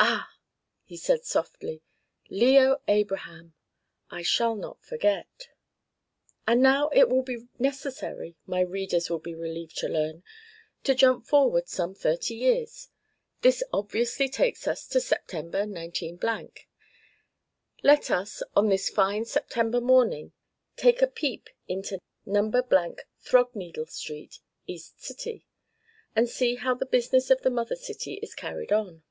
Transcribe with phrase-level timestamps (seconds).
[0.00, 0.30] "Ah!"
[0.84, 1.82] he said softly.
[2.30, 3.54] "Leo Abraham!
[4.10, 5.48] I shall not forget!"
[6.46, 10.22] And now it will be necessary (my readers will be relieved to learn)
[10.84, 12.90] to jump forward some thirty years.
[13.42, 16.20] This obviously takes us to September, 19.
[17.82, 20.32] Let us, on this fine September morning,
[20.76, 22.50] take a peep into "No.,
[23.20, 24.38] Throgneedle Street,
[24.68, 24.78] E.
[24.78, 25.44] C.,"
[26.14, 29.02] and see how the business of the mother city is carried on.